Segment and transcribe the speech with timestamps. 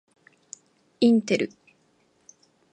[0.99, 1.51] インテル